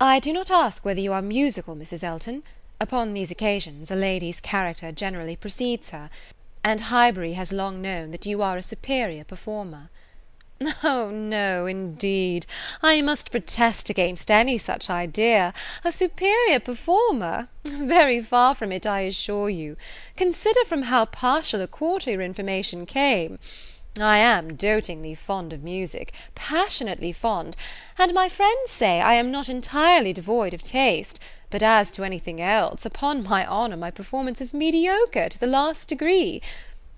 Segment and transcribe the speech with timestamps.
[0.00, 2.04] I do not ask whether you are musical, Mrs.
[2.04, 2.42] Elton;
[2.78, 6.10] upon these occasions a lady's character generally precedes her,
[6.62, 9.88] and Highbury has long known that you are a superior performer."
[10.60, 12.44] "O oh, no, indeed!
[12.82, 15.54] I must protest against any such idea.
[15.82, 17.48] A superior performer!
[17.64, 19.78] very far from it, I assure you.
[20.14, 23.38] Consider from how partial a quarter your information came.
[23.98, 27.56] I am dotingly fond of music, passionately fond,
[27.96, 31.18] and my friends say I am not entirely devoid of taste;
[31.48, 35.88] but as to anything else, upon my honour my performance is mediocre to the last
[35.88, 36.42] degree.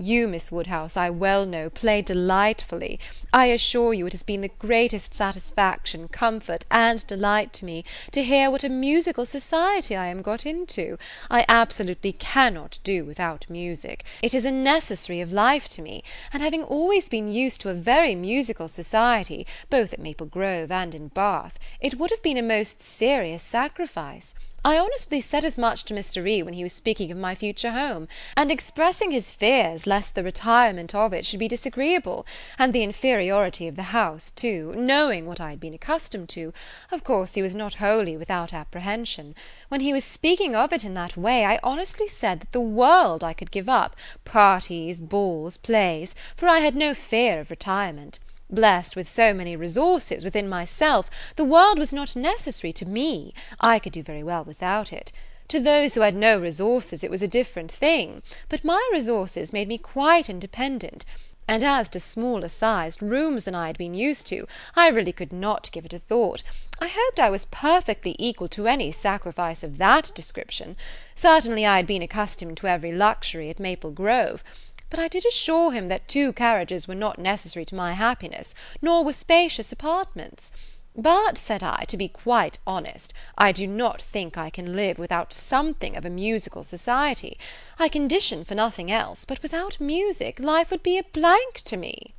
[0.00, 3.00] You, Miss Woodhouse, I well know, play delightfully.
[3.32, 8.22] I assure you it has been the greatest satisfaction, comfort, and delight to me, to
[8.22, 10.98] hear what a musical society I am got into.
[11.28, 14.04] I absolutely cannot do without music.
[14.22, 17.74] It is a necessary of life to me; and having always been used to a
[17.74, 22.42] very musical society, both at Maple Grove and in Bath, it would have been a
[22.42, 24.32] most serious sacrifice.
[24.64, 26.28] I honestly said as much to Mr.
[26.28, 26.42] E.
[26.42, 30.96] when he was speaking of my future home, and expressing his fears lest the retirement
[30.96, 32.26] of it should be disagreeable,
[32.58, 36.52] and the inferiority of the house too, knowing what I had been accustomed to,
[36.90, 39.36] of course he was not wholly without apprehension.
[39.68, 43.22] When he was speaking of it in that way, I honestly said that the world
[43.22, 48.18] I could give up, parties, balls, plays, for I had no fear of retirement.
[48.50, 53.78] Blessed with so many resources within myself, the world was not necessary to me; I
[53.78, 55.12] could do very well without it.
[55.48, 59.68] To those who had no resources it was a different thing; but my resources made
[59.68, 61.04] me quite independent;
[61.46, 65.32] and as to smaller sized rooms than I had been used to, I really could
[65.32, 66.42] not give it a thought.
[66.80, 70.74] I hoped I was perfectly equal to any sacrifice of that description.
[71.14, 74.42] Certainly I had been accustomed to every luxury at Maple Grove
[74.90, 79.04] but I did assure him that two carriages were not necessary to my happiness, nor
[79.04, 80.50] were spacious apartments.
[80.96, 85.32] But, said I, to be quite honest, I do not think I can live without
[85.32, 87.38] something of a musical society.
[87.78, 92.14] I condition for nothing else, but without music, life would be a blank to me."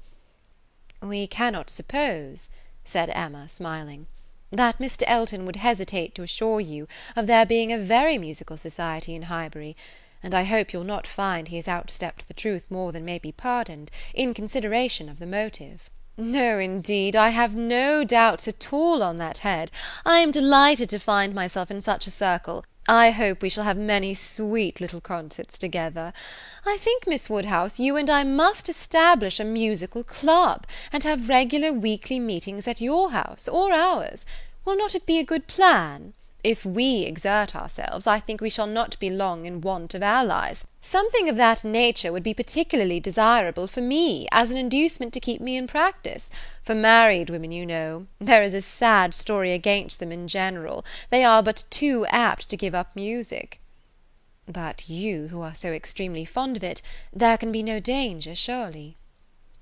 [1.01, 2.49] "We cannot suppose,"
[2.85, 4.07] said Emma, smiling,
[4.49, 5.03] "that Mr.
[5.07, 9.75] Elton would hesitate to assure you of there being a very musical society in Highbury
[10.21, 13.31] and I hope you'll not find he has outstepped the truth more than may be
[13.31, 19.17] pardoned, in consideration of the motive." "No, indeed, I have no doubts at all on
[19.17, 19.71] that head.
[20.05, 22.65] I am delighted to find myself in such a circle.
[22.89, 26.11] I hope we shall have many sweet little concerts together.
[26.65, 31.71] I think, Miss Woodhouse, you and I must establish a musical club, and have regular
[31.71, 34.25] weekly meetings at your house, or ours.
[34.65, 36.13] Will not it be a good plan?
[36.49, 40.65] If we exert ourselves, I think we shall not be long in want of allies.
[40.81, 45.41] Something of that nature would be particularly desirable for me, as an inducement to keep
[45.41, 46.27] me in practice;
[46.63, 51.23] for married women, you know, there is a sad story against them in general; they
[51.23, 53.59] are but too apt to give up music."
[54.47, 56.81] "But you, who are so extremely fond of it,
[57.13, 58.97] there can be no danger, surely?"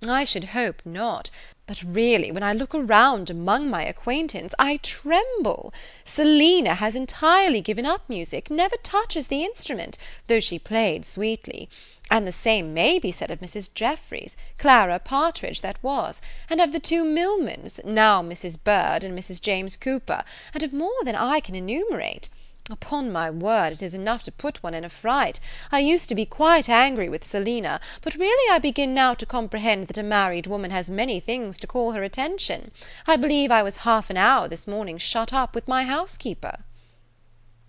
[0.08, 1.32] "I should hope not.
[1.66, 5.74] But really, when I look around among my acquaintance, I tremble.
[6.06, 9.98] Selina has entirely given up music, never touches the instrument,
[10.28, 11.68] though she played sweetly;
[12.12, 13.74] and the same may be said of Mrs.
[13.74, 18.64] Jeffreys, Clara Partridge that was, and of the two Milmans, now Mrs.
[18.64, 19.42] Bird and Mrs.
[19.42, 22.30] James Cooper, and of more than I can enumerate.
[22.70, 25.40] Upon my word, it is enough to put one in a fright.
[25.72, 29.88] I used to be quite angry with Selina, but really I begin now to comprehend
[29.88, 32.72] that a married woman has many things to call her attention.
[33.06, 36.66] I believe I was half an hour this morning shut up with my housekeeper."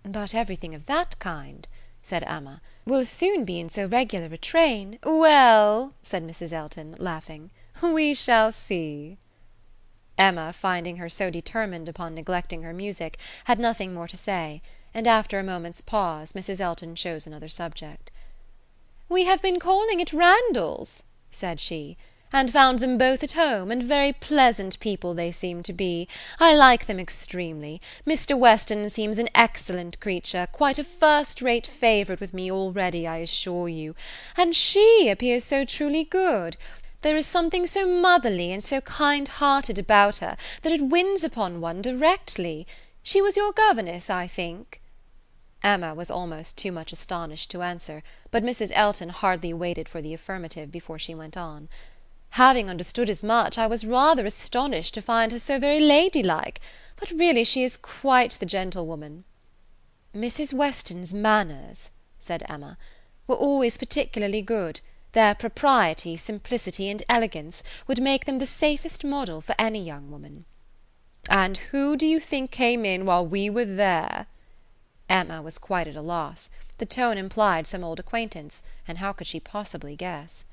[0.02, 1.68] "But everything of that kind,"
[2.02, 6.52] said Emma, "will soon be in so regular a train—" "Well," said Mrs.
[6.52, 9.18] Elton, laughing, "we shall see."
[10.18, 14.60] Emma, finding her so determined upon neglecting her music, had nothing more to say
[14.98, 16.58] and after a moment's pause Mrs.
[16.58, 18.10] Elton chose another subject.
[19.08, 21.96] "We have been calling at Randalls," said she,
[22.32, 26.08] "and found them both at home, and very pleasant people they seem to be.
[26.40, 27.80] I like them extremely.
[28.04, 28.36] Mr.
[28.36, 33.94] Weston seems an excellent creature, quite a first-rate favourite with me already, I assure you;
[34.36, 36.56] and she appears so truly good.
[37.02, 41.82] There is something so motherly and so kind-hearted about her, that it wins upon one
[41.82, 42.66] directly.
[43.04, 44.80] She was your governess, I think?"
[45.60, 48.70] Emma was almost too much astonished to answer, but Mrs.
[48.76, 51.68] Elton hardly waited for the affirmative before she went on.
[52.38, 56.60] "Having understood as much, I was rather astonished to find her so very ladylike;
[56.94, 59.24] but really she is quite the gentlewoman."
[60.14, 60.52] "Mrs.
[60.52, 61.90] Weston's manners,"
[62.20, 62.78] said Emma,
[63.26, 69.40] "were always particularly good; their propriety, simplicity, and elegance, would make them the safest model
[69.40, 70.44] for any young woman."
[71.28, 74.28] And who do you think came in while we were there?"
[75.08, 76.50] Emma was quite at a loss.
[76.76, 80.44] The tone implied some old acquaintance, and how could she possibly guess?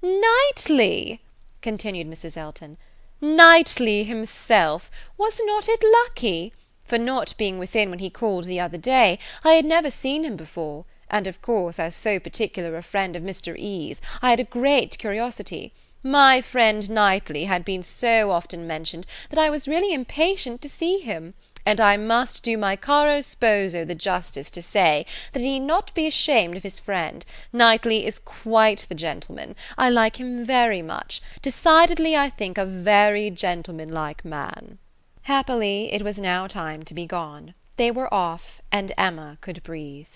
[0.00, 1.20] "Knightley!"
[1.60, 2.38] continued Mrs.
[2.38, 2.78] Elton.
[3.20, 4.90] "Knightley himself!
[5.18, 6.54] Was not it lucky?
[6.84, 10.36] For not being within when he called the other day, I had never seen him
[10.36, 13.54] before, and of course, as so particular a friend of Mr.
[13.58, 15.74] E.'s, I had a great curiosity.
[16.02, 21.00] My friend Knightley had been so often mentioned, that I was really impatient to see
[21.00, 25.66] him and I must do my caro sposo the justice to say, that he need
[25.66, 27.24] not be ashamed of his friend.
[27.52, 29.54] Knightley is quite the gentleman.
[29.78, 31.22] I like him very much.
[31.40, 34.78] Decidedly, I think, a very gentlemanlike man."
[35.22, 37.54] Happily, it was now time to be gone.
[37.76, 40.08] They were off, and Emma could breathe.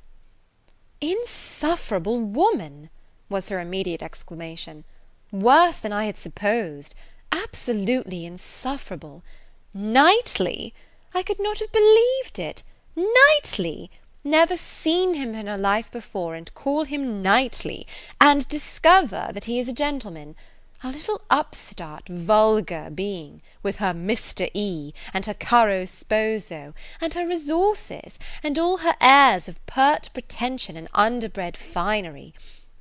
[1.01, 2.91] "Insufferable woman!"
[3.29, 4.85] was her immediate exclamation.
[5.31, 6.95] "Worse than I had supposed.
[7.31, 9.23] Absolutely insufferable.
[9.75, 10.75] Knightley!
[11.19, 12.63] I could not have believed it.
[12.95, 13.91] Knightley!
[14.23, 17.87] Never seen him in her life before, and call him Knightley,
[18.21, 20.37] and discover that he is a gentleman!
[20.83, 24.51] A little upstart, vulgar being, with her Mr.
[24.53, 30.77] E., and her caro sposo, and her resources, and all her airs of pert pretension
[30.77, 32.35] and underbred finery!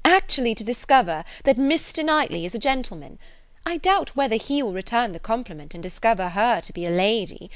[0.04, 2.04] Actually to discover that Mr.
[2.04, 3.18] Knightley is a gentleman!
[3.66, 7.50] I doubt whether he will return the compliment, and discover her to be a lady.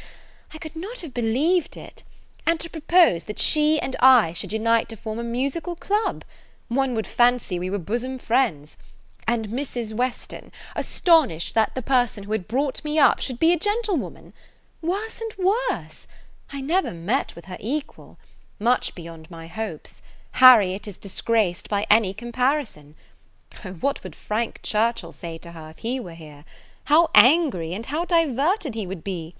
[0.51, 2.01] I could not have believed it.
[2.43, 6.23] And to propose that she and I should unite to form a musical club!
[6.69, 8.75] One would fancy we were bosom friends.
[9.27, 9.93] And Mrs.
[9.93, 14.33] Weston, astonished that the person who had brought me up should be a gentlewoman!
[14.81, 16.07] Worse and worse!
[16.51, 18.17] I never met with her equal.
[18.57, 20.01] Much beyond my hopes.
[20.31, 22.95] Harriet is disgraced by any comparison.
[23.63, 26.43] Oh, what would Frank Churchill say to her if he were here?
[26.85, 29.35] How angry and how diverted he would be!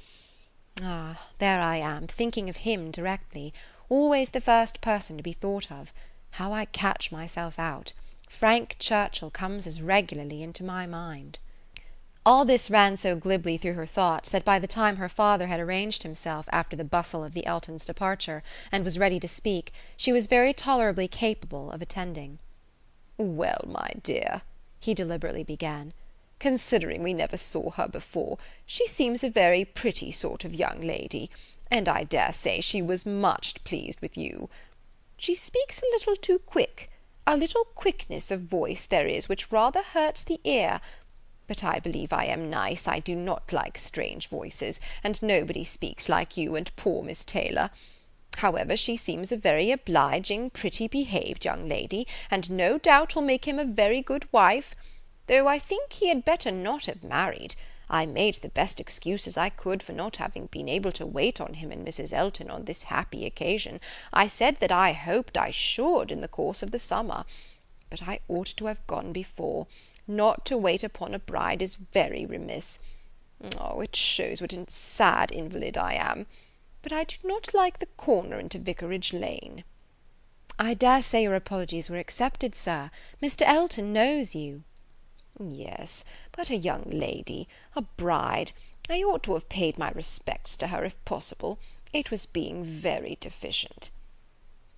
[0.81, 3.53] Ah, there I am, thinking of him directly;
[3.89, 5.91] always the first person to be thought of.
[6.31, 7.91] How I catch myself out!
[8.29, 11.37] Frank Churchill comes as regularly into my mind.
[12.25, 15.59] All this ran so glibly through her thoughts that by the time her father had
[15.59, 18.41] arranged himself after the bustle of the Eltons' departure,
[18.71, 22.39] and was ready to speak, she was very tolerably capable of attending.
[23.17, 24.43] "Well, my dear,"
[24.79, 25.91] he deliberately began
[26.39, 31.29] considering we never saw her before, she seems a very pretty sort of young lady,
[31.69, 34.49] and I dare say she was much pleased with you.
[35.17, 36.89] She speaks a little too quick;
[37.27, 40.79] a little quickness of voice there is which rather hurts the ear;
[41.45, 46.07] but I believe I am nice, I do not like strange voices, and nobody speaks
[46.07, 47.69] like you and poor Miss Taylor.
[48.37, 53.45] However, she seems a very obliging, pretty behaved young lady, and no doubt will make
[53.45, 54.73] him a very good wife
[55.29, 57.53] though I think he had better not have married.
[57.87, 61.53] I made the best excuses I could for not having been able to wait on
[61.53, 62.11] him and Mrs.
[62.11, 63.79] Elton on this happy occasion.
[64.11, 67.25] I said that I hoped I should in the course of the summer.
[67.91, 69.67] But I ought to have gone before.
[70.07, 72.79] Not to wait upon a bride is very remiss.
[73.59, 76.25] Oh, it shows what a sad invalid I am.
[76.81, 79.63] But I do not like the corner into Vicarage Lane.
[80.57, 82.89] I dare say your apologies were accepted, Sir.
[83.21, 83.43] Mr.
[83.43, 84.63] Elton knows you.
[85.41, 86.03] Yes,
[86.33, 88.51] but a young lady, a bride,
[88.89, 91.59] I ought to have paid my respects to her if possible;
[91.93, 93.89] it was being very deficient."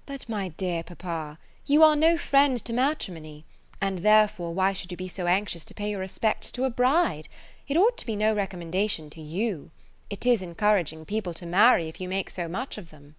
[0.05, 3.43] "But, my dear papa, you are no friend to matrimony,
[3.81, 7.27] and therefore why should you be so anxious to pay your respects to a bride?
[7.67, 9.71] It ought to be no recommendation to you.
[10.11, 13.15] It is encouraging people to marry if you make so much of them."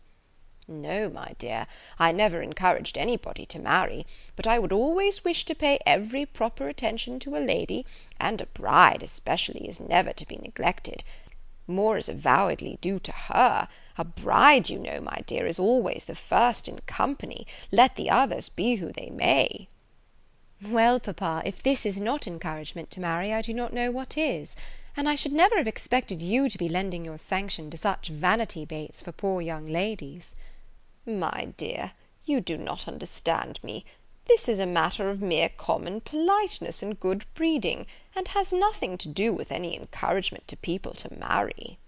[0.75, 1.67] No, my dear,
[1.99, 6.67] I never encouraged anybody to marry; but I would always wish to pay every proper
[6.67, 7.85] attention to a lady,
[8.19, 11.05] and a bride especially is never to be neglected.
[11.67, 13.69] More is avowedly due to her.
[13.99, 18.49] A bride, you know, my dear, is always the first in company, let the others
[18.49, 19.69] be who they may."
[20.63, 24.57] "Well, papa, if this is not encouragement to marry, I do not know what is
[24.97, 28.65] and I should never have expected you to be lending your sanction to such vanity
[28.65, 30.35] baits for poor young ladies."
[31.05, 31.95] "My dear,
[32.25, 33.85] you do not understand me.
[34.27, 39.09] This is a matter of mere common politeness and good breeding, and has nothing to
[39.09, 41.81] do with any encouragement to people to marry."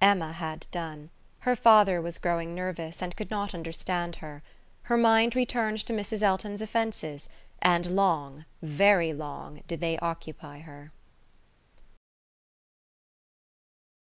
[0.00, 1.10] Emma had done.
[1.40, 4.44] Her father was growing nervous, and could not understand her.
[4.82, 6.22] Her mind returned to Mrs.
[6.22, 7.28] Elton's offences,
[7.60, 10.92] and long, very long, did they occupy her.